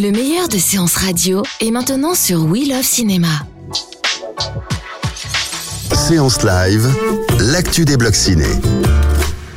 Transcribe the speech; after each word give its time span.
Le 0.00 0.12
meilleur 0.12 0.48
de 0.48 0.56
séances 0.56 0.96
radio 0.96 1.42
est 1.60 1.70
maintenant 1.70 2.14
sur 2.14 2.46
We 2.46 2.66
Love 2.66 2.82
Cinéma. 2.82 3.28
Séance 5.92 6.42
live, 6.42 6.88
l'actu 7.38 7.84
des 7.84 7.98
blocs 7.98 8.14
ciné. 8.14 8.46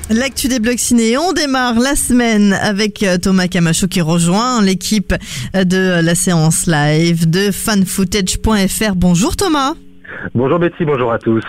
L'actu 0.09 0.50
des 0.50 0.59
blocs 0.59 0.79
ciné, 0.79 1.18
on 1.18 1.32
démarre 1.32 1.79
la 1.79 1.95
semaine 1.95 2.52
avec 2.52 3.04
euh, 3.04 3.18
Thomas 3.18 3.48
Camacho 3.48 3.88
qui 3.88 4.02
rejoint 4.02 4.61
l'équipe 4.61 5.14
de 5.54 6.02
la 6.02 6.14
séance 6.14 6.66
live 6.68 7.30
de 7.30 7.50
fanfootage.fr. 7.50 8.96
Bonjour 8.96 9.38
Thomas. 9.38 9.75
Bonjour 10.36 10.58
Betty, 10.58 10.86
bonjour 10.86 11.12
à 11.12 11.20
tous. 11.20 11.44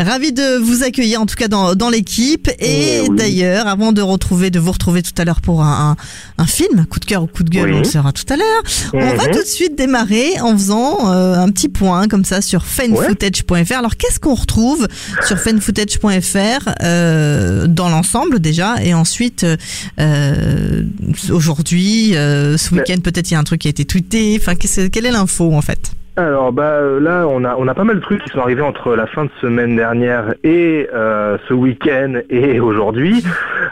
Ravi 0.00 0.32
de 0.32 0.58
vous 0.58 0.82
accueillir 0.82 1.20
en 1.20 1.26
tout 1.26 1.34
cas 1.36 1.48
dans, 1.48 1.74
dans 1.74 1.90
l'équipe. 1.90 2.48
Et 2.58 3.02
Oui. 3.08 3.16
d'ailleurs, 3.16 3.66
avant 3.68 3.92
de 3.92 4.00
retrouver, 4.02 4.50
de 4.50 4.58
vous 4.58 4.72
retrouver 4.72 5.02
tout 5.02 5.12
à 5.18 5.24
l'heure 5.24 5.40
pour 5.40 5.62
un, 5.62 5.96
un, 6.38 6.42
un 6.42 6.46
film, 6.46 6.86
coup 6.86 7.00
de 7.00 7.04
cœur 7.04 7.22
ou 7.22 7.26
coup 7.26 7.42
de 7.44 7.50
gueule, 7.50 7.70
Oui. 7.70 7.76
on 7.76 7.78
le 7.80 7.84
saura 7.84 8.12
tout 8.12 8.24
à 8.32 8.36
l'heure. 8.36 8.62
On 8.94 8.98
va 9.16 9.24
Mhm. 9.26 9.32
tout 9.32 9.38
de 9.42 9.46
suite 9.46 9.76
démarrer 9.76 10.40
en 10.40 10.52
faisant 10.52 11.12
euh, 11.12 11.34
un 11.36 11.50
petit 11.50 11.68
point 11.68 12.08
comme 12.08 12.24
ça 12.24 12.40
sur 12.40 12.64
fanfootage.fr. 12.66 13.72
Alors 13.76 13.96
qu'est-ce 13.96 14.20
qu'on 14.20 14.34
retrouve 14.34 14.88
sur 15.26 15.38
fanfootage.fr 15.38 16.70
euh, 16.82 17.66
dans 17.66 17.88
l'ensemble 17.90 18.40
déjà 18.40 18.76
et 18.82 18.94
ensuite 18.94 19.46
euh, 20.00 20.82
aujourd'hui, 21.30 22.16
euh, 22.16 22.56
ce 22.56 22.74
week-end 22.74 22.96
peut-être 23.02 23.30
il 23.30 23.34
y 23.34 23.36
a 23.36 23.40
un 23.40 23.44
truc 23.44 23.60
qui 23.60 23.68
a 23.68 23.70
été 23.70 23.84
tweeté. 23.84 24.38
Enfin, 24.40 24.54
quelle 24.56 25.06
est 25.06 25.10
l'info 25.12 25.52
en 25.54 25.62
fait? 25.62 25.92
Alors 26.16 26.52
bah 26.52 26.74
euh, 26.74 27.00
là 27.00 27.26
on 27.26 27.42
a 27.44 27.74
pas 27.74 27.82
mal 27.82 27.96
de 27.96 28.00
trucs 28.00 28.22
qui 28.22 28.30
sont 28.30 28.38
arrivés 28.38 28.62
entre 28.62 28.94
la 28.94 29.08
fin 29.08 29.24
de 29.24 29.30
semaine 29.40 29.74
dernière 29.74 30.34
et 30.44 30.88
euh, 30.94 31.38
ce 31.48 31.54
week-end 31.54 32.20
et 32.30 32.60
aujourd'hui. 32.64 33.24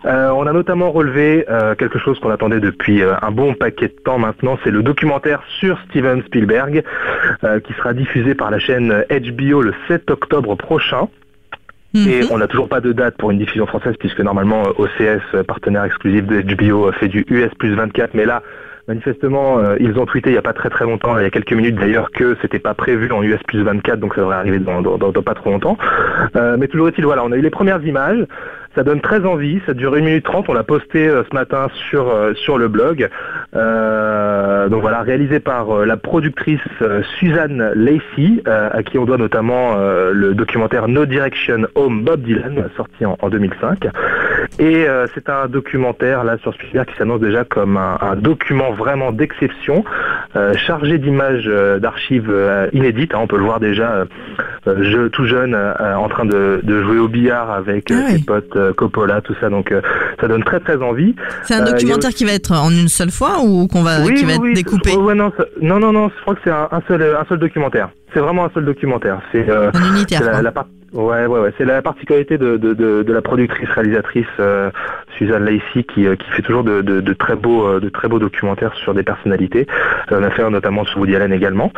Euh, 0.07 0.31
on 0.31 0.49
a 0.49 0.53
notamment 0.53 0.91
relevé 0.91 1.47
quelque 1.79 2.01
chose 2.01 2.19
qu'on 2.19 2.31
attendait 2.31 2.59
depuis 2.59 3.03
un 3.03 3.31
bon 3.31 3.55
paquet 3.55 3.89
de 3.89 3.95
temps 4.05 4.19
maintenant, 4.19 4.59
c'est 4.65 4.73
le 4.73 4.83
documentaire 4.83 5.41
sur 5.61 5.79
Steven 5.89 6.23
Spielberg 6.25 6.83
qui 7.65 7.73
sera 7.75 7.95
diffusé 7.95 8.35
par 8.35 8.51
la 8.51 8.59
chaîne 8.59 9.05
HBO 9.09 9.63
le 9.63 9.73
7 9.87 10.11
octobre 10.11 10.57
prochain. 10.57 11.09
Et 11.95 12.23
Mhm. 12.23 12.29
on 12.31 12.39
n'a 12.39 12.47
toujours 12.49 12.69
pas 12.69 12.81
de 12.81 12.93
date 12.93 13.17
pour 13.19 13.31
une 13.31 13.39
diffusion 13.39 13.67
française 13.67 13.95
puisque 13.99 14.21
normalement 14.21 14.63
euh, 14.67 14.73
OCS, 14.85 15.21
euh, 15.35 15.43
partenaire 15.43 15.85
exclusif 15.85 16.25
de 16.27 16.41
HBO, 16.41 16.89
euh, 16.89 16.93
fait 16.93 17.09
du 17.09 17.25
US 17.29 17.51
plus 17.59 17.75
24. 17.75 18.15
Mais 18.15 18.25
là, 18.25 18.43
manifestement, 18.89 19.59
euh, 19.59 19.77
ils 19.79 19.99
ont 19.99 20.07
tweeté 20.07 20.31
il 20.31 20.33
n'y 20.33 20.39
a 20.39 20.43
pas 20.43 20.53
très 20.55 20.71
très 20.71 20.85
longtemps, 20.85 21.17
il 21.19 21.23
y 21.23 21.27
a 21.27 21.31
quelques 21.31 21.53
minutes 21.53 21.77
d'ailleurs, 21.77 22.11
que 22.11 22.37
c'était 22.43 22.59
pas 22.59 22.75
prévu 22.75 23.11
en 23.13 23.23
US 23.23 23.41
plus 23.47 23.63
24, 23.63 24.01
donc 24.01 24.15
ça 24.15 24.23
devrait 24.23 24.37
arriver 24.37 24.59
dans, 24.59 24.81
dans, 24.83 24.97
dans- 24.99 25.13
dans 25.13 25.23
pas 25.23 25.35
trop 25.35 25.51
longtemps. 25.51 25.77
Euh, 26.37 26.57
mais 26.59 26.67
toujours 26.67 26.89
est-il, 26.89 27.05
voilà, 27.05 27.25
on 27.25 27.31
a 27.33 27.37
eu 27.37 27.43
les 27.43 27.51
premières 27.51 27.83
images. 27.85 28.25
Ça 28.75 28.85
donne 28.85 29.03
très 29.03 29.25
envie, 29.27 29.61
ça 29.67 29.75
dure 29.75 29.95
1 29.95 30.01
minute 30.01 30.25
30, 30.25 30.49
on 30.49 30.55
l'a 30.55 30.63
posté 30.63 31.07
euh, 31.07 31.25
ce 31.29 31.35
matin 31.35 31.69
sur, 31.91 32.09
euh, 32.09 32.33
le 32.57 32.69
blog. 32.69 33.09
Euh, 33.55 34.69
donc 34.69 34.81
voilà, 34.81 35.03
réalisé 35.03 35.41
par 35.41 35.85
la 35.85 35.97
productrice 35.97 36.61
Suzanne 37.19 37.73
Lacey, 37.75 38.43
à 38.47 38.83
qui 38.83 38.99
on 38.99 39.05
doit 39.05 39.17
notamment 39.17 39.77
le 39.77 40.35
documentaire 40.35 40.87
No 40.89 41.07
Direction 41.07 41.67
Home 41.75 42.03
Bob 42.05 42.23
Dylan, 42.23 42.69
sorti 42.77 43.07
en, 43.07 43.17
en 43.21 43.29
2005. 43.31 43.89
Et 44.59 44.87
c'est 45.15 45.31
un 45.31 45.49
documentaire 45.49 46.25
là 46.25 46.37
sur 46.39 46.53
Spielberg 46.55 46.89
qui 46.89 46.97
s'annonce 46.97 47.21
déjà 47.21 47.45
comme 47.45 47.77
un, 47.77 48.17
document 48.17 48.73
vraiment 48.73 49.13
d'exception, 49.13 49.85
chargé 50.57 50.99
d'images 50.99 51.45
euh, 51.47 51.79
d'archives 51.79 52.31
euh, 52.31 52.67
inédites. 52.73 53.15
hein. 53.15 53.19
on 53.23 53.27
peut 53.27 53.37
le 53.37 53.45
voir 53.45 53.61
déjà 53.61 53.91
euh, 53.93 54.05
euh, 54.67 54.77
je- 54.83 55.09
tout 55.09 55.25
jeune 55.27 55.55
euh, 55.55 55.95
en 55.97 56.09
train 56.09 56.25
de, 56.25 56.61
de 56.63 56.83
jouer 56.83 56.99
au 56.99 57.09
billard 57.09 57.51
avec 57.51 57.91
euh, 57.91 58.01
Ah 58.07 58.11
ses 58.13 58.19
potes 58.25 58.57
euh, 58.57 58.73
Coppola, 58.73 59.21
tout 59.21 59.35
ça. 59.41 59.51
Donc 59.51 59.73
euh, 59.73 59.81
ça 60.21 60.29
donne 60.29 60.43
très 60.45 60.61
très 60.61 60.77
envie. 60.83 61.15
C'est 61.45 61.55
un 61.55 61.61
Euh, 61.61 61.67
a 61.69 61.73
documentaire 61.73 62.11
qui 62.11 62.25
va 62.25 62.33
être 62.33 62.53
en 62.53 62.71
une 62.71 62.89
seule 62.89 63.11
fois 63.11 63.41
ou 63.45 63.67
qu'on 63.67 63.83
va 63.83 64.01
qui 64.03 64.25
va 64.25 64.33
être 64.35 64.55
découpé 64.55 64.93
je- 64.93 64.97
ouais, 64.99 65.15
non, 65.15 65.33
non, 65.61 65.79
non, 65.79 65.93
non, 65.93 66.09
je 66.17 66.21
crois 66.23 66.35
que 66.35 66.41
c'est 66.45 66.51
un, 66.51 66.69
un 66.71 66.83
seul, 66.89 67.03
un 67.03 67.25
seul 67.29 67.39
documentaire. 67.39 67.91
C'est 68.15 68.21
vraiment 68.21 68.45
un 68.47 68.51
seul 68.55 68.65
documentaire. 68.65 69.21
C'est 69.33 69.49
euh, 69.49 69.71
la, 70.21 70.43
la 70.43 70.53
part- 70.53 70.67
ouais, 70.93 71.27
ouais, 71.27 71.41
ouais. 71.41 71.53
C'est 71.59 71.65
la 71.65 71.83
particularité 71.83 72.39
de, 72.39 72.57
de, 72.57 72.75
de, 72.75 73.03
de 73.03 73.13
la 73.13 73.23
productrice 73.23 73.69
réalisatrice 73.71 74.27
euh, 74.41 74.71
Suzanne 75.19 75.45
Lacey 75.45 75.85
qui, 75.85 76.07
euh, 76.07 76.17
qui 76.17 76.29
fait 76.31 76.43
toujours 76.43 76.65
de, 76.65 76.81
de, 76.83 77.01
de 77.01 77.13
très 77.13 77.37
beaux 77.37 77.67
euh, 77.67 77.81
de 77.81 77.89
très 77.89 78.09
beaux 78.09 78.19
documentaires 78.19 78.75
sur 78.75 78.95
des 78.95 79.03
personnalités. 79.03 79.67
On 80.11 80.23
a 80.23 80.31
fait 80.31 80.49
notamment 80.49 80.85
sur 80.85 81.01
Woody 81.01 81.17
Allen 81.17 81.33
également. 81.33 81.73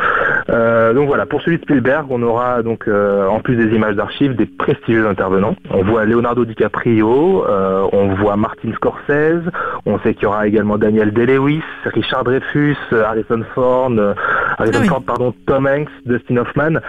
Euh, 0.49 0.93
donc 0.93 1.07
voilà, 1.07 1.25
pour 1.25 1.41
celui 1.41 1.57
de 1.57 1.63
Spielberg, 1.63 2.07
on 2.09 2.21
aura 2.21 2.61
donc 2.63 2.87
euh, 2.87 3.27
en 3.27 3.39
plus 3.39 3.55
des 3.55 3.75
images 3.75 3.95
d'archives 3.95 4.35
des 4.35 4.45
prestigieux 4.45 5.07
intervenants. 5.07 5.55
On 5.69 5.83
voit 5.83 6.05
Leonardo 6.05 6.45
DiCaprio, 6.45 7.45
euh, 7.47 7.87
on 7.91 8.13
voit 8.15 8.35
Martin 8.37 8.71
Scorsese, 8.73 9.43
on 9.85 9.99
sait 9.99 10.13
qu'il 10.13 10.23
y 10.23 10.25
aura 10.27 10.47
également 10.47 10.77
Daniel 10.77 11.11
Day-Lewis, 11.11 11.63
Richard 11.85 12.23
Dreyfus, 12.23 12.77
Harrison 12.91 13.43
Ford, 13.53 13.91
Harrison 14.57 14.79
Ah 14.79 14.81
oui. 14.81 14.87
Ford, 14.87 15.03
pardon, 15.05 15.33
Tom 15.45 15.67
Hanks, 15.67 15.89
Dustin 16.05 16.37
Hoffman. 16.37 16.79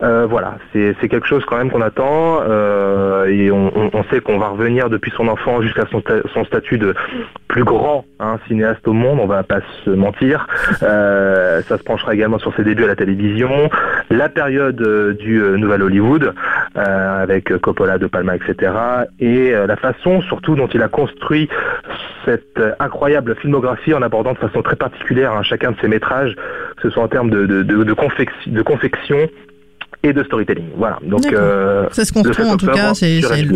Euh, 0.00 0.26
voilà, 0.26 0.58
c'est 0.72 1.08
quelque 1.08 1.26
chose 1.26 1.44
quand 1.44 1.56
même 1.56 1.72
qu'on 1.72 1.80
attend 1.80 2.38
euh, 2.48 3.26
et 3.26 3.50
on, 3.50 4.04
sait 4.10 4.20
qu'on 4.20 4.38
va 4.38 4.48
revenir 4.48 4.88
depuis 4.90 5.10
son 5.16 5.26
enfant 5.26 5.60
jusqu'à 5.60 5.86
son, 5.90 6.00
ta- 6.00 6.22
son 6.32 6.44
statut 6.44 6.78
de 6.78 6.94
plus 7.48 7.64
grand 7.64 8.04
hein, 8.20 8.38
cinéaste 8.46 8.86
au 8.86 8.92
monde, 8.92 9.18
on 9.20 9.26
va 9.26 9.42
pas 9.42 9.58
se 9.84 9.90
mentir. 9.90 10.46
Euh, 10.84 11.62
ça 11.62 11.78
se 11.78 11.82
penchera 11.82 12.14
également 12.14 12.38
sur 12.38 12.54
ses 12.54 12.62
débuts 12.62 12.84
à 12.84 12.86
la 12.86 12.94
télévision, 12.94 13.70
la 14.10 14.28
période 14.28 14.80
du 15.18 15.40
Nouvel 15.40 15.82
Hollywood 15.82 16.32
avec 16.76 17.56
Coppola, 17.58 17.98
De 17.98 18.06
Palma, 18.06 18.36
etc. 18.36 18.72
Et 19.18 19.50
la 19.50 19.76
façon 19.76 20.20
surtout 20.22 20.54
dont 20.54 20.68
il 20.68 20.82
a 20.82 20.88
construit 20.88 21.48
cette 22.24 22.60
incroyable 22.78 23.34
filmographie 23.36 23.94
en 23.94 24.02
abordant 24.02 24.34
de 24.34 24.38
façon 24.38 24.62
très 24.62 24.76
particulière 24.76 25.32
hein, 25.32 25.42
chacun 25.42 25.72
de 25.72 25.76
ses 25.80 25.88
métrages, 25.88 26.36
que 26.76 26.82
ce 26.82 26.90
soit 26.90 27.02
en 27.02 27.08
termes 27.08 27.30
de 27.30 28.62
confection 28.62 29.28
et 30.02 30.12
de 30.12 30.22
storytelling. 30.24 30.66
Voilà. 30.76 30.98
Donc 31.02 31.26
euh, 31.32 31.86
C'est 31.92 32.04
ce 32.04 32.12
qu'on 32.12 32.22
retrouve 32.22 32.44
7 32.44 32.52
en 32.54 32.56
tout 32.56 32.66
cas. 32.66 32.94
C'est 32.94 33.20
c'est- 33.20 33.46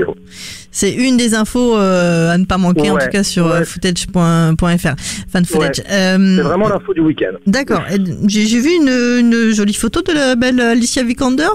c'est 0.74 0.92
une 0.92 1.16
des 1.16 1.34
infos 1.34 1.76
euh, 1.76 2.30
à 2.32 2.38
ne 2.38 2.44
pas 2.46 2.58
manquer 2.58 2.90
en 2.90 2.94
Ouais, 2.94 3.04
tout 3.04 3.10
cas 3.10 3.22
sur 3.22 3.46
ouais. 3.46 3.52
euh, 3.60 3.64
footage.fr. 3.64 4.94
Fan 5.30 5.44
footage. 5.44 5.82
Euh, 5.90 6.36
C'est 6.36 6.42
vraiment 6.42 6.68
l'info 6.68 6.94
du 6.94 7.00
week-end. 7.00 7.36
D'accord. 7.46 7.82
J'ai 8.26 8.60
vu 8.60 8.70
une, 8.70 8.88
une 8.88 9.50
jolie 9.54 9.74
photo 9.74 10.02
de 10.02 10.12
la 10.12 10.34
belle 10.34 10.60
Alicia 10.60 11.02
Vikander? 11.02 11.48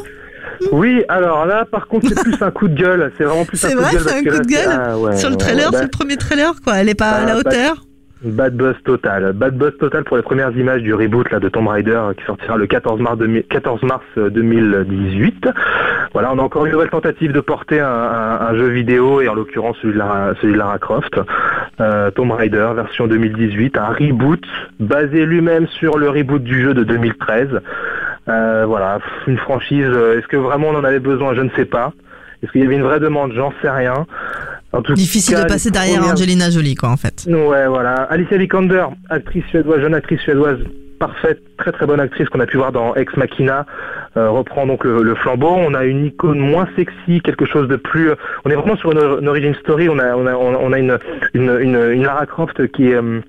Oui, 0.71 1.03
alors 1.09 1.45
là, 1.45 1.66
par 1.69 1.87
contre, 1.87 2.07
c'est 2.09 2.19
plus 2.23 2.35
un 2.41 2.49
coup 2.51 2.67
de 2.67 2.73
gueule. 2.81 3.11
C'est 3.17 3.25
vraiment 3.25 3.45
plus 3.45 3.63
un 3.63 3.69
C'est 3.69 3.75
coup 3.75 3.81
vrai, 3.81 3.91
de 3.91 3.97
gueule. 3.97 4.03
c'est 4.07 4.09
parce 4.13 4.19
un 4.19 4.23
que 4.23 4.29
coup 4.37 4.41
de 4.43 4.47
gueule 4.47 4.63
c'est- 4.93 4.93
ouais, 4.95 5.17
sur 5.17 5.29
le 5.29 5.35
ouais, 5.35 5.37
trailer, 5.39 5.71
ouais, 5.71 5.77
c'est 5.77 5.83
le 5.83 5.89
premier 5.89 6.17
trailer 6.17 6.53
quoi. 6.63 6.77
Elle 6.77 6.89
est 6.89 6.95
pas 6.95 7.09
à 7.11 7.25
la 7.25 7.33
Ah, 7.33 7.41
bah, 7.43 7.49
hauteur? 7.51 7.85
Bad 8.23 8.55
buzz 8.55 8.75
total. 8.83 9.33
Bad 9.33 9.55
buzz 9.57 9.78
total 9.78 10.03
pour 10.03 10.17
les 10.17 10.23
premières 10.23 10.51
images 10.57 10.81
du 10.81 10.94
reboot 10.94 11.31
de 11.35 11.50
Tomb 11.50 11.67
Raider 11.67 12.01
qui 12.17 12.25
sortira 12.25 12.57
le 12.57 12.66
14 12.66 13.00
mars, 13.00 13.17
2000 13.17 13.44
14 13.44 13.83
mars 13.83 14.03
euh, 14.17 14.29
2018. 14.31 15.47
Voilà, 16.13 16.33
on 16.33 16.39
a 16.39 16.41
encore 16.41 16.66
une 16.66 16.72
nouvelle 16.72 16.89
tentative 16.89 17.31
de 17.31 17.39
porter 17.41 17.79
un, 17.79 18.55
jeu 18.55 18.69
vidéo 18.69 19.22
et 19.22 19.28
en 19.28 19.35
l'occurrence 19.35 19.78
celui 19.81 19.94
de 19.94 20.57
Lara, 20.57 20.79
Croft. 20.79 21.19
Euh, 21.79 22.09
Tomb 22.09 22.31
Raider 22.31 22.67
version 22.75 23.05
2018, 23.05 23.78
un 23.78 23.94
reboot 23.94 24.44
basé 24.79 25.25
lui-même 25.25 25.67
sur 25.67 25.99
le 25.99 26.09
reboot 26.09 26.44
du 26.44 26.59
jeu 26.61 26.73
de 26.73 26.84
2013. 26.84 27.61
Euh, 28.29 28.66
voilà, 28.66 28.97
une 29.28 29.38
franchise. 29.38 29.85
Est-ce 30.17 30.28
que 30.28 30.38
vraiment 30.38 30.69
on 30.69 30.75
en 30.75 30.84
avait 30.84 30.99
besoin? 30.99 31.35
Je 31.35 31.41
ne 31.41 31.49
sais 31.51 31.66
pas. 31.66 31.94
Est-ce 32.41 32.51
qu'il 32.51 32.61
y 32.61 32.66
avait 32.66 32.75
une 32.75 32.84
vraie 32.84 32.99
demande? 32.99 33.34
J'en 33.34 33.51
sais 33.61 33.69
rien. 33.69 34.05
En 34.73 34.81
tout 34.81 34.94
Difficile 34.94 35.35
cas, 35.35 35.44
de 35.44 35.47
passer 35.47 35.72
derrière 35.72 35.97
premières- 36.00 36.13
Angelina 36.13 36.50
Jolie 36.50 36.75
quoi 36.75 36.89
en 36.89 36.97
fait. 36.97 37.25
Ouais, 37.28 37.67
voilà. 37.67 37.94
Alicia 38.09 38.38
Vikander, 38.38 38.85
actrice 39.09 39.45
suédoise, 39.50 39.79
jeune 39.81 39.94
actrice 39.95 40.19
suédoise, 40.22 40.57
parfaite, 41.00 41.39
très 41.57 41.72
très 41.72 41.85
bonne 41.85 42.00
actrice 42.01 42.28
qu'on 42.29 42.39
a 42.41 42.45
pu 42.45 42.57
voir 42.57 42.72
dans 42.73 42.94
Ex 42.95 43.16
Machina, 43.16 43.66
euh, 44.17 44.29
reprend 44.29 44.66
donc 44.67 44.83
le, 44.83 45.03
le 45.03 45.16
flambeau. 45.16 45.50
On 45.55 45.73
a 45.73 45.85
une 45.85 46.05
icône 46.07 46.39
moins 46.39 46.67
sexy, 46.75 47.22
quelque 47.23 47.45
chose 47.45 47.67
de 47.69 47.75
plus. 47.78 48.09
On 48.45 48.50
est 48.50 48.55
vraiment 48.55 48.75
sur 48.78 48.91
une, 48.91 49.19
une 49.22 49.28
origin 49.29 49.55
story. 49.61 49.88
On 49.89 50.00
a 50.00 50.16
on 50.16 50.28
a 50.28 50.33
on 50.35 50.73
a 50.73 50.79
une 50.79 50.97
une, 51.34 51.49
une, 51.61 51.91
une 51.94 52.03
Lara 52.03 52.25
Croft 52.25 52.67
qui 52.73 52.89
est 52.89 52.95
euh, 52.95 53.22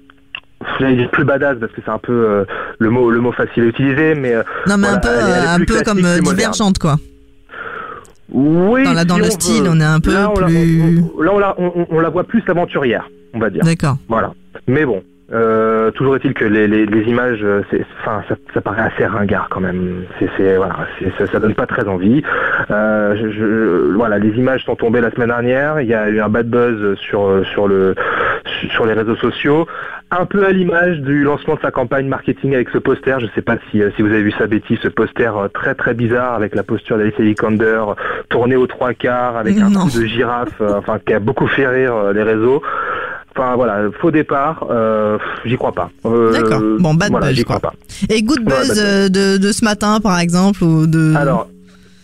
dire 0.80 1.08
plus 1.10 1.24
badass 1.24 1.58
parce 1.60 1.70
que 1.72 1.80
c'est 1.84 1.90
un 1.90 1.98
peu 1.98 2.12
euh, 2.12 2.44
le 2.80 2.90
mot 2.90 3.10
le 3.10 3.20
mot 3.20 3.30
facile 3.32 3.62
à 3.62 3.66
utiliser, 3.66 4.14
mais 4.16 4.34
euh, 4.34 4.42
Non 4.66 4.76
mais 4.76 4.88
Voilà, 4.88 4.96
un 4.96 5.00
peu 5.00 5.08
euh, 5.08 5.54
un 5.54 5.64
peu 5.64 5.82
comme 5.84 6.04
euh, 6.04 6.18
divergente 6.18 6.78
quoi. 6.78 6.96
Oui. 8.32 8.84
Dans 8.84 8.92
la- 8.92 9.04
dans 9.04 9.14
si 9.16 9.20
le 9.20 9.26
on 9.26 9.30
style, 9.30 9.62
veut. 9.64 9.70
on 9.70 9.80
est 9.80 9.84
un 9.84 10.00
peu 10.00 10.12
là, 10.12 10.30
on 10.34 10.38
la- 10.40 10.46
plus- 10.46 11.02
on- 11.16 11.22
là, 11.22 11.30
on 11.34 11.38
la, 11.38 11.54
on- 11.58 11.86
on 11.90 12.00
la 12.00 12.08
voit 12.10 12.24
plus 12.24 12.42
aventurière, 12.48 13.08
on 13.34 13.38
va 13.38 13.50
dire. 13.50 13.64
D'accord. 13.64 13.96
Voilà. 14.08 14.32
Mais 14.66 14.84
bon, 14.84 15.02
euh, 15.88 15.90
toujours 15.90 16.16
est-il 16.16 16.34
que 16.34 16.44
les, 16.44 16.68
les, 16.68 16.86
les 16.86 17.02
images, 17.02 17.40
euh, 17.42 17.62
enfin, 18.00 18.22
ça, 18.28 18.34
ça 18.54 18.60
paraît 18.60 18.82
assez 18.82 19.04
ringard 19.06 19.48
quand 19.50 19.60
même. 19.60 20.04
C'est, 20.18 20.56
voilà, 20.56 20.76
ça, 21.18 21.26
ça 21.26 21.40
donne 21.40 21.54
pas 21.54 21.66
très 21.66 21.86
envie. 21.88 22.22
Euh, 22.70 23.16
je, 23.20 23.30
je- 23.30 23.94
voilà, 23.94 24.18
les 24.18 24.30
images 24.38 24.64
sont 24.64 24.76
tombées 24.76 25.00
la 25.00 25.10
semaine 25.10 25.28
dernière. 25.28 25.80
Il 25.80 25.88
y 25.88 25.94
a 25.94 26.08
eu 26.08 26.20
un 26.20 26.28
bad 26.28 26.48
buzz 26.48 26.96
sur 26.98 27.42
sur 27.52 27.68
le 27.68 27.94
sur 28.74 28.86
les 28.86 28.92
réseaux 28.92 29.16
sociaux. 29.16 29.66
Un 30.10 30.24
peu 30.24 30.46
à 30.46 30.52
l'image 30.52 31.00
du 31.00 31.22
lancement 31.22 31.56
de 31.56 31.60
sa 31.60 31.70
campagne 31.70 32.06
marketing 32.08 32.54
avec 32.54 32.70
ce 32.70 32.78
poster. 32.78 33.20
Je 33.20 33.26
sais 33.34 33.42
pas 33.42 33.56
si, 33.70 33.82
si 33.94 34.00
vous 34.02 34.08
avez 34.08 34.22
vu 34.22 34.30
ça, 34.32 34.46
Betty, 34.46 34.78
ce 34.82 34.88
poster 34.88 35.30
très 35.52 35.74
très 35.74 35.92
bizarre 35.92 36.32
avec 36.34 36.54
la 36.54 36.62
posture 36.62 36.96
d'Alicia 36.96 37.22
Vikander 37.22 37.82
tournée 38.30 38.56
aux 38.56 38.66
trois 38.66 38.94
quarts 38.94 39.36
avec 39.36 39.58
un 39.58 39.70
coup 39.82 39.88
de 40.00 40.06
girafe, 40.06 40.60
enfin 40.62 40.98
qui 41.04 41.12
a 41.12 41.18
beaucoup 41.20 41.46
fait 41.46 41.66
rire 41.68 42.12
les 42.14 42.22
réseaux. 42.22 42.62
Enfin 43.38 43.54
voilà, 43.56 43.82
faux 44.00 44.10
départ, 44.10 44.66
euh, 44.70 45.16
j'y 45.44 45.56
crois 45.56 45.72
pas. 45.72 45.90
Euh, 46.06 46.32
D'accord. 46.32 46.60
Bon, 46.80 46.94
bad 46.94 47.10
voilà, 47.10 47.26
buzz, 47.28 47.36
j'y 47.36 47.44
crois 47.44 47.60
pas. 47.60 47.72
Et 48.10 48.22
good 48.22 48.44
buzz 48.44 48.82
euh, 48.84 49.08
de, 49.08 49.36
de 49.38 49.52
ce 49.52 49.64
matin, 49.64 50.00
par 50.02 50.18
exemple, 50.18 50.62
ou 50.64 50.86
de. 50.86 51.14
Alors, 51.16 51.48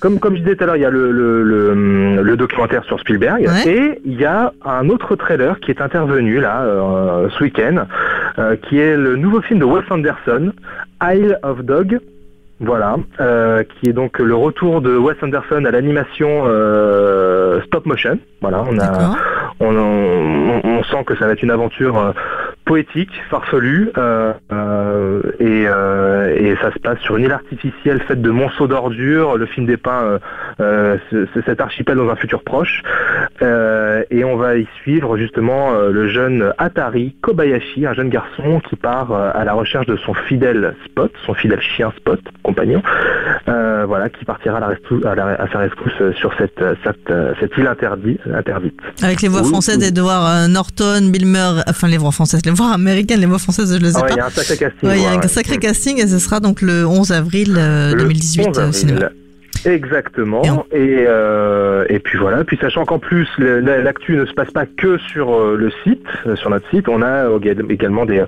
comme, 0.00 0.18
comme 0.18 0.36
je 0.36 0.40
disais 0.42 0.54
tout 0.56 0.64
à 0.64 0.66
l'heure, 0.66 0.76
il 0.76 0.82
y 0.82 0.86
a 0.86 0.90
le, 0.90 1.10
le, 1.10 1.42
le, 1.42 2.22
le 2.22 2.36
documentaire 2.36 2.84
sur 2.84 3.00
Spielberg 3.00 3.42
Ouais. 3.48 3.66
et 3.68 4.00
il 4.04 4.20
y 4.20 4.24
a 4.24 4.52
un 4.64 4.88
autre 4.90 5.16
trailer 5.16 5.58
qui 5.60 5.70
est 5.70 5.80
intervenu 5.80 6.40
là 6.40 6.62
euh, 6.62 7.28
ce 7.38 7.42
week-end, 7.44 7.86
qui 8.68 8.78
est 8.78 8.96
le 8.96 9.16
nouveau 9.16 9.40
film 9.40 9.60
de 9.60 9.64
Wes 9.64 9.84
Anderson, 9.90 10.52
Isle 11.02 11.38
of 11.42 11.60
Dog. 11.62 11.98
Voilà, 12.60 12.96
euh, 13.20 13.64
qui 13.64 13.88
est 13.90 13.92
donc 13.92 14.20
le 14.20 14.34
retour 14.34 14.80
de 14.80 14.96
Wes 14.96 15.16
Anderson 15.22 15.64
à 15.64 15.70
l'animation 15.72 16.44
euh, 16.46 17.60
stop 17.66 17.84
motion. 17.84 18.16
Voilà, 18.40 18.62
on 18.70 18.78
a. 18.78 19.16
on, 19.60 20.82
sent 20.90 21.04
que 21.06 21.16
ça 21.16 21.26
va 21.26 21.32
être 21.32 21.42
une 21.42 21.50
aventure 21.50 21.98
euh, 21.98 22.12
poétique, 22.64 23.10
farfelue, 23.30 23.90
euh, 23.96 24.32
euh, 24.52 25.22
et, 25.40 25.62
et 26.46 26.56
ça 26.56 26.72
se 26.72 26.78
passe 26.78 26.98
sur 27.00 27.16
une 27.16 27.24
île 27.24 27.32
artificielle 27.32 28.00
faite 28.02 28.20
de 28.20 28.30
monceaux 28.30 28.66
d'ordures. 28.66 29.36
Le 29.36 29.46
film 29.46 29.66
dépeint 29.66 30.18
euh, 30.60 30.96
ce- 31.10 31.26
ce- 31.34 31.40
cet 31.44 31.60
archipel 31.60 31.96
dans 31.96 32.08
un 32.08 32.16
futur 32.16 32.42
proche, 32.42 32.82
Euh, 33.42 34.02
et 34.10 34.22
on 34.24 34.36
va 34.36 34.56
y 34.56 34.66
suivre 34.82 35.16
justement 35.16 35.72
euh, 35.74 35.90
le 35.90 36.08
jeune 36.08 36.52
Atari 36.58 37.16
Kobayashi, 37.20 37.84
un 37.84 37.92
jeune 37.94 38.08
garçon 38.08 38.60
qui 38.68 38.76
part 38.76 39.12
à 39.12 39.44
la 39.44 39.52
recherche 39.54 39.86
de 39.86 39.96
son 39.96 40.14
fidèle 40.14 40.74
Spot, 40.84 41.10
son 41.26 41.34
fidèle 41.34 41.60
chien 41.60 41.92
Spot, 41.96 42.20
compagnon, 42.44 42.80
euh, 43.48 43.84
voilà, 43.86 44.08
qui 44.08 44.24
partira 44.24 44.58
à, 44.58 44.60
la 44.60 44.68
restou- 44.68 45.04
à, 45.06 45.14
la- 45.16 45.34
à 45.34 45.48
sa 45.50 45.58
rescousse 45.58 45.92
sur 46.16 46.32
cette, 46.38 46.62
cette, 46.84 47.12
cette 47.40 47.56
île 47.58 47.66
interdite. 47.66 48.20
interdite. 48.32 48.78
Avec 49.02 49.20
les 49.22 49.28
voix 49.28 49.42
Oui, 49.42 49.48
françaises 49.48 49.78
oui. 49.80 49.84
d'Edward 49.90 50.48
Norton, 50.50 51.08
Bill 51.10 51.26
Murray, 51.26 51.62
enfin 51.68 51.88
les 51.88 51.98
voix 51.98 52.12
françaises, 52.12 52.42
les 52.46 52.52
voix 52.52 52.72
américaines, 52.72 53.20
les 53.20 53.26
voix 53.26 53.38
françaises, 53.38 53.74
je 53.76 53.82
les 53.82 53.92
ai 53.92 53.96
Ah 53.96 54.02
ouais, 54.02 54.08
pas. 54.08 54.14
il 54.14 54.18
y 54.18 54.20
a 54.20 54.26
un 54.26 54.30
sacré 54.30 54.56
casting. 54.56 54.88
Ouais, 54.88 54.96
il 54.98 55.02
y 55.02 55.06
a 55.06 55.10
un 55.18 55.22
sacré 55.28 55.56
casting 55.58 55.98
et 56.00 56.06
ce 56.06 56.18
sera 56.20 56.38
donc 56.40 56.62
le 56.62 56.86
11 56.86 57.10
avril 57.12 57.56
euh, 57.58 57.92
Le 57.92 57.98
2018 57.98 58.48
11 58.48 58.58
au 58.68 58.72
cinéma. 58.72 59.08
Exactement. 59.66 60.42
Et 60.72 61.04
euh, 61.08 61.84
et 61.88 61.98
puis 61.98 62.18
voilà. 62.18 62.44
Puis 62.44 62.58
sachant 62.60 62.84
qu'en 62.84 62.98
plus 62.98 63.26
l'actu 63.38 64.16
ne 64.16 64.24
se 64.26 64.32
passe 64.34 64.50
pas 64.50 64.66
que 64.66 64.98
sur 64.98 65.34
euh, 65.34 65.56
le 65.56 65.70
site, 65.82 66.04
euh, 66.26 66.36
sur 66.36 66.50
notre 66.50 66.68
site, 66.70 66.88
on 66.88 67.02
a 67.02 67.26
éga- 67.28 67.70
également 67.70 68.04
des, 68.04 68.22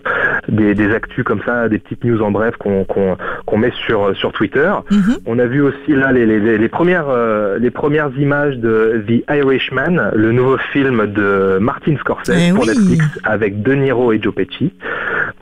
des, 0.49 0.75
des 0.75 0.95
actus 0.95 1.25
comme 1.25 1.41
ça, 1.45 1.69
des 1.69 1.79
petites 1.79 2.05
news 2.05 2.23
en 2.23 2.31
bref 2.31 2.55
qu'on 2.57 2.85
qu'on 2.85 3.59
met 3.59 3.73
sur 3.87 4.17
sur 4.17 4.33
Twitter. 4.33 4.71
Mhm. 4.91 5.17
On 5.27 5.39
a 5.39 5.47
vu 5.47 5.61
aussi 5.63 5.89
là 5.93 6.13
les, 6.13 6.27
les, 6.27 6.59
les- 6.59 6.69
premières 6.69 7.09
euh, 7.09 7.59
les 7.59 7.71
premières 7.71 8.11
images 8.19 8.57
de 8.59 9.03
The 9.07 9.25
Irishman, 9.31 10.11
le 10.15 10.33
nouveau 10.33 10.59
film 10.73 11.07
de 11.07 11.59
Martin 11.61 11.97
Scorsese 11.99 12.33
Eh 12.51 12.53
pour 12.53 12.63
oui. 12.65 12.69
Netflix 12.69 13.05
avec 13.25 13.63
De 13.63 13.73
Niro 13.75 14.13
et 14.13 14.21
Joe 14.23 14.35
Pesci. 14.35 14.73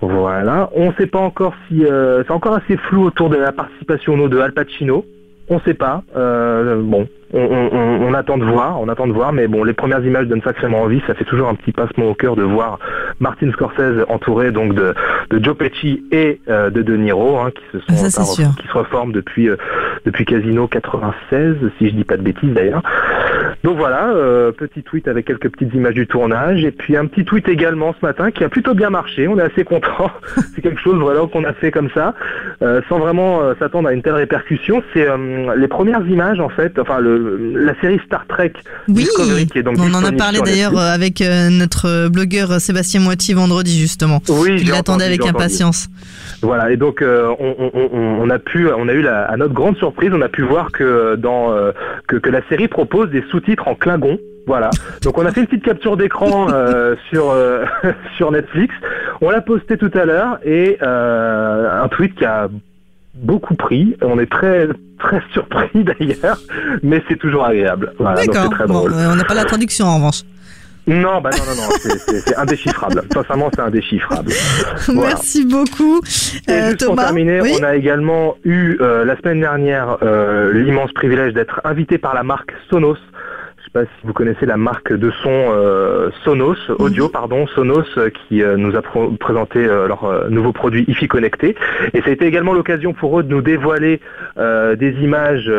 Voilà. 0.01 0.71
On 0.75 0.89
ne 0.89 0.93
sait 0.95 1.07
pas 1.07 1.19
encore 1.19 1.55
si 1.69 1.85
euh, 1.85 2.23
c'est 2.27 2.33
encore 2.33 2.55
assez 2.57 2.77
flou 2.77 3.05
autour 3.05 3.31
de 3.31 3.37
la 3.37 3.53
participation 3.53 4.17
de 4.29 4.39
Al 4.39 4.53
Pacino. 4.53 5.05
On 5.49 5.61
sait 5.61 5.75
pas. 5.75 6.03
Euh, 6.17 6.81
bon, 6.83 7.07
on, 7.35 7.39
on- 7.41 7.69
on- 7.77 8.03
on 8.09 8.15
attend 8.15 8.39
de 8.39 8.45
voir, 8.45 8.81
on 8.81 8.89
attend 8.89 9.07
de 9.07 9.13
voir, 9.13 9.33
mais 9.33 9.47
bon, 9.47 9.63
les 9.65 9.75
premières 9.75 10.03
images 10.05 10.27
donnent 10.27 10.41
sacrément 10.43 10.81
envie. 10.83 11.03
Ça 11.07 11.15
fait 11.15 11.25
toujours 11.25 11.49
un 11.49 11.55
petit 11.55 11.73
passement 11.73 12.07
au 12.07 12.15
cœur 12.15 12.35
de 12.37 12.43
voir 12.43 12.79
Martin 13.21 13.51
Scorsese 13.53 14.05
entouré 14.09 14.53
donc 14.53 14.75
de, 14.75 14.95
de 15.31 15.45
Joe 15.45 15.57
Pesci 15.57 16.03
et 16.13 16.41
euh, 16.49 16.71
de 16.71 16.81
De 16.83 16.97
Niro, 16.97 17.39
hein, 17.39 17.51
qui 17.55 17.63
se 17.73 17.79
sont 17.81 17.93
ça, 17.97 18.21
par- 18.21 18.27
qui 18.59 18.67
se 18.69 18.73
reforment 18.73 19.13
depuis 19.13 19.49
euh, 19.51 19.57
depuis 20.07 20.25
Casino 20.25 20.67
96, 20.67 21.57
si 21.79 21.89
je 21.91 21.95
dis 21.95 22.05
pas 22.05 22.17
de 22.17 22.23
bêtises 22.23 22.53
d'ailleurs. 22.55 22.83
Donc 23.65 23.79
voilà, 23.79 24.11
euh, 24.11 24.53
petit 24.53 24.83
tweet 24.83 25.09
avec 25.09 25.25
quelques 25.27 25.49
petites 25.51 25.73
images 25.73 25.95
du 25.95 26.07
tournage 26.07 26.63
et 26.65 26.71
puis 26.71 26.99
un 26.99 27.07
petit 27.07 27.25
tweet 27.25 27.49
également 27.49 27.95
ce 27.99 28.05
matin 28.05 28.31
qui 28.31 28.45
a 28.45 28.51
plutôt 28.51 28.75
bien 28.75 28.91
marché. 28.91 29.27
On 29.27 29.39
est 29.39 29.43
assez 29.43 29.65
content. 29.65 30.11
c'est 30.55 30.61
quelque 30.61 30.81
chose 30.83 30.97
voilà 31.01 31.23
qu'on 31.33 31.45
a 31.45 31.55
fait 31.55 31.71
comme 31.71 31.89
ça, 31.95 32.15
euh, 32.61 32.83
sans 32.91 32.99
vraiment 32.99 33.41
euh, 33.43 33.55
s'attendre 33.59 33.89
à 33.89 33.95
une 33.95 34.03
telle 34.03 34.15
répercussion. 34.17 34.83
C'est 34.93 35.07
les 35.57 35.69
premières 35.69 36.07
images 36.07 36.41
en 36.41 36.51
fait, 36.51 36.79
enfin 36.79 36.99
le, 37.01 37.53
la 37.55 37.75
série 37.81 37.99
Star 38.05 38.27
Trek 38.27 38.53
Oui, 38.89 38.95
Discovery 38.97 39.47
qui 39.47 39.59
est 39.59 39.63
donc 39.63 39.77
on 39.79 39.95
en 39.95 40.05
a 40.05 40.13
parlé 40.13 40.41
d'ailleurs 40.45 40.79
avec 40.79 41.21
notre 41.51 42.09
blogueur 42.09 42.61
Sébastien 42.61 43.01
Moiti 43.01 43.33
vendredi 43.33 43.81
justement. 43.81 44.21
Oui, 44.29 44.59
Il 44.61 44.69
l'attendait 44.69 45.07
avec 45.07 45.25
impatience. 45.27 45.89
Voilà, 46.43 46.71
et 46.71 46.77
donc 46.77 47.03
on, 47.03 47.37
on- 47.41 47.71
on- 47.73 48.21
on 48.21 48.29
a 48.31 48.39
pu, 48.39 48.69
on 48.77 48.89
a 48.89 48.93
eu 48.93 49.01
la, 49.01 49.23
à 49.25 49.37
notre 49.39 49.55
grande 49.55 49.79
surprise, 49.79 50.11
on 50.13 50.21
a 50.21 50.29
pu 50.29 50.43
voir 50.43 50.71
que 50.71 51.17
dans 51.17 51.55
que, 52.07 52.17
que 52.17 52.29
la 52.29 52.47
série 52.51 52.69
propose 52.69 53.09
des 53.11 53.25
sous-titres 53.31 53.54
en 53.67 53.75
Klingon. 53.75 54.19
Voilà. 54.47 54.69
Donc 55.03 55.17
on 55.17 55.25
a 55.25 55.33
fait 55.33 55.41
une 55.41 55.47
petite 55.47 55.65
capture 55.65 55.97
d'écran 55.97 56.49
euh, 56.53 56.95
sur 57.11 57.31
euh, 57.31 57.65
sur 58.17 58.31
Netflix. 58.31 58.75
On 59.21 59.31
l'a 59.31 59.41
posté 59.41 59.77
tout 59.79 59.91
à 59.95 60.05
l'heure 60.05 60.39
et 60.45 60.77
euh, 60.83 61.83
un 61.83 61.89
tweet 61.89 62.15
qui 62.15 62.25
a 62.25 62.49
beaucoup 63.15 63.55
pris. 63.55 63.97
On 64.03 64.19
est 64.19 64.31
très 64.31 64.69
très 64.99 65.23
surpris 65.33 65.85
d'ailleurs, 65.85 66.39
mais 66.83 67.03
c'est 67.09 67.17
toujours 67.19 67.45
agréable. 67.45 67.95
Voilà, 67.99 68.25
D'accord. 68.27 68.51
très 68.51 68.67
drôle. 68.67 68.93
on 68.93 69.17
n'a 69.17 69.25
pas 69.25 69.35
la 69.35 69.45
traduction 69.45 69.87
en 69.87 69.97
revanche. 69.97 70.23
Non, 70.87 71.23
bah 71.23 71.31
non 71.33 71.45
non 71.47 71.63
non, 71.63 71.97
c'est- 72.07 72.37
indéchiffrable. 72.37 73.05
Sincèrement, 73.11 73.49
c'est 73.55 73.63
indéchiffrable. 73.63 74.31
Voilà. 74.89 75.09
Merci 75.15 75.47
beaucoup, 75.47 76.03
Et 76.47 76.51
euh, 76.53 76.67
juste 76.69 76.85
pour 76.85 76.95
Thomas. 76.95 77.05
terminer, 77.05 77.41
oui 77.41 77.55
on 77.59 77.65
a 77.65 77.75
également 77.75 78.37
eu 78.45 78.77
euh, 78.83 79.03
la 79.07 79.17
semaine 79.17 79.41
dernière 79.41 79.97
euh, 80.03 80.53
l'immense 80.53 80.93
privilège 80.93 81.33
d'être 81.33 81.63
invité 81.65 81.97
par 81.97 82.13
la 82.13 82.23
marque 82.23 82.53
Sonos. 82.69 82.99
Je 83.75 83.81
sais 83.81 83.87
pas 83.87 83.93
si 83.99 84.07
vous 84.07 84.13
connaissez 84.13 84.47
la 84.47 84.57
marque 84.57 84.93
de 84.93 85.11
son 85.11 85.31
euh, 85.33 86.09
Sonos, 86.23 86.57
audio 86.79 87.09
pardon, 87.09 87.49
Sonos, 87.49 87.83
euh, 87.97 88.09
qui 88.09 88.41
euh, 88.41 88.57
nous 88.57 88.77
a 88.77 88.83
présenté 89.19 89.67
euh, 89.67 89.89
leur 89.89 90.31
nouveau 90.31 90.53
produit 90.53 90.85
IFI 90.87 91.09
connecté. 91.09 91.57
Et 91.93 92.01
ça 92.03 92.11
a 92.11 92.13
été 92.13 92.25
également 92.25 92.53
l'occasion 92.53 92.93
pour 92.93 93.19
eux 93.19 93.25
de 93.25 93.31
nous 93.31 93.43
dévoiler 93.43 94.01
des 94.37 94.95
images 95.01 95.51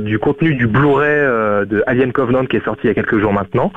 du 0.00 0.18
contenu 0.18 0.54
du 0.54 0.66
Blu-ray 0.66 1.66
de 1.66 1.82
Alien 1.86 2.12
Covenant 2.12 2.46
qui 2.46 2.56
est 2.56 2.64
sorti 2.64 2.82
il 2.84 2.88
y 2.88 2.90
a 2.90 2.94
quelques 2.94 3.18
jours 3.18 3.32
maintenant. 3.32 3.72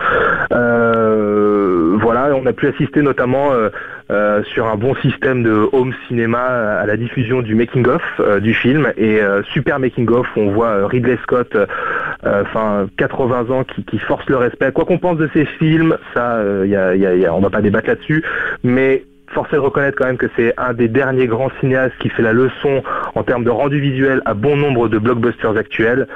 Voilà, 2.01 2.33
on 2.35 2.45
a 2.45 2.53
pu 2.53 2.67
assister 2.67 3.01
notamment 3.01 3.51
sur 4.53 4.67
un 4.67 4.75
bon 4.75 4.95
système 4.95 5.43
de 5.43 5.69
home 5.71 5.93
cinéma 6.07 6.39
à 6.39 6.85
la 6.85 6.97
diffusion 6.97 7.41
du 7.41 7.55
making 7.55 7.87
of 7.87 8.01
euh, 8.19 8.39
du 8.39 8.53
film 8.53 8.91
et 8.97 9.19
super 9.53 9.79
making 9.79 10.09
of 10.09 10.27
où 10.35 10.41
on 10.41 10.51
voit 10.51 10.87
Ridley 10.87 11.17
Scott, 11.23 11.55
enfin 12.25 12.87
80 12.97 13.49
ans 13.49 13.63
qui, 13.63 13.83
qui 13.83 13.99
force 13.99 14.27
le 14.27 14.37
respect. 14.37 14.71
Quoi 14.71 14.85
qu'on 14.85 14.97
pense 14.97 15.17
de 15.17 15.29
ces 15.33 15.45
films, 15.45 15.97
ça, 16.13 16.35
euh, 16.35 17.27
on 17.31 17.39
va 17.39 17.49
pas 17.49 17.61
débattre 17.61 17.87
là-dessus, 17.87 18.23
mais 18.63 19.03
force 19.33 19.51
est 19.53 19.55
de 19.55 19.61
reconnaître 19.61 19.97
quand 19.97 20.05
même 20.05 20.17
que 20.17 20.29
c'est 20.35 20.53
un 20.57 20.73
des 20.73 20.87
derniers 20.87 21.27
grands 21.27 21.51
cinéastes 21.59 21.95
qui 21.99 22.09
fait 22.09 22.21
la 22.21 22.33
leçon 22.33 22.83
en 23.15 23.23
termes 23.23 23.43
de 23.43 23.49
rendu 23.49 23.79
visuel 23.79 24.21
à 24.25 24.33
bon 24.33 24.57
nombre 24.57 24.89
de 24.89 24.97
blockbusters 24.97 25.57
actuels. 25.57 26.07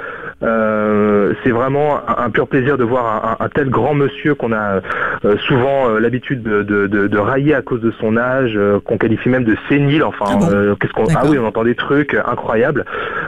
Euh, 0.42 1.32
c'est 1.42 1.50
vraiment 1.50 1.96
un, 2.06 2.24
un 2.26 2.30
pur 2.30 2.46
plaisir 2.46 2.76
de 2.76 2.84
voir 2.84 3.38
un, 3.40 3.48
tel 3.48 3.70
grand 3.70 3.94
monsieur 3.94 4.34
qu'on 4.34 4.52
a 4.52 4.80
euh, 5.24 5.36
souvent 5.46 5.88
euh, 5.88 5.98
l'habitude 5.98 6.42
de, 6.42 6.62
de- 6.62 6.86
de- 6.86 7.06
de 7.06 7.18
railler 7.18 7.54
à 7.54 7.62
cause 7.62 7.80
de 7.80 7.90
son 7.92 8.18
âge, 8.18 8.58
qu'on 8.84 8.98
qualifie 8.98 9.30
même 9.30 9.44
de 9.44 9.56
sénile. 9.68 10.04
Enfin, 10.04 10.26
Ah 10.30 10.36
bon 10.36 10.76
qu'est-ce 10.78 10.92
qu'on 10.92 11.04
Ah 11.14 11.22
oui, 11.26 11.38
on 11.38 11.46
entend 11.46 11.64
des 11.64 11.74
trucs 11.74 12.14
incroyables. 12.14 12.84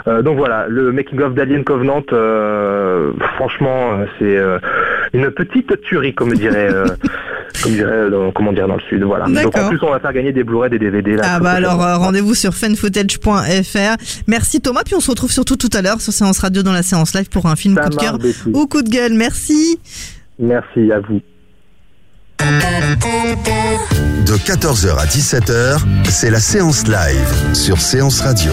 Donc 0.06 0.36
voilà, 0.36 0.66
le 0.68 0.92
making 0.92 1.20
of 1.22 1.34
d'Alien 1.34 1.64
Covenant, 1.64 2.02
franchement, 3.36 4.00
c'est 4.18 4.38
une 5.12 5.30
petite 5.30 5.80
tuerie, 5.82 6.14
comme 6.14 6.32
dirait, 6.34 6.68
comme 7.62 7.72
dirait, 7.72 8.10
dans- 8.10 8.30
comment 8.32 8.52
dire 8.52 8.66
dans 8.68 8.76
le 8.76 8.82
sud. 8.88 9.02
Voilà. 9.02 9.26
Donc 9.26 9.56
en 9.56 9.68
plus, 9.68 9.78
on 9.82 9.90
va 9.90 10.00
faire 10.00 10.12
gagner 10.12 10.32
des 10.32 10.44
Blu-ray, 10.44 10.70
des 10.70 10.78
DVD. 10.78 11.16
Là, 11.16 11.22
Ah 11.24 11.40
bah 11.40 11.52
alors 11.52 11.82
euh, 11.84 11.96
rendez-vous 11.96 12.34
sur 12.34 12.54
fanfootage.fr. 12.54 13.96
Merci 14.26 14.60
Thomas, 14.60 14.82
puis 14.84 14.94
on 14.94 15.00
se 15.00 15.10
retrouve 15.10 15.30
surtout 15.32 15.56
tout 15.56 15.70
à 15.72 15.82
l'heure 15.82 16.00
sur 16.00 16.12
Séance 16.12 16.38
Radio 16.38 16.62
dans 16.62 16.72
la 16.72 16.82
séance 16.82 17.14
live 17.14 17.28
pour 17.28 17.46
un 17.46 17.56
film 17.56 17.74
Ça 17.74 17.82
coup 17.82 17.90
de 17.90 17.96
cœur 17.96 18.18
ou 18.52 18.66
coup 18.66 18.82
de 18.82 18.90
gueule. 18.90 19.14
Merci. 19.14 19.78
Merci 20.38 20.92
à 20.92 21.00
vous. 21.00 21.20
De 24.26 24.34
14h 24.34 24.96
à 24.98 25.06
17h, 25.06 25.78
c'est 26.08 26.30
la 26.30 26.38
séance 26.38 26.84
live 26.86 27.54
sur 27.54 27.80
Séance 27.80 28.20
Radio. 28.20 28.52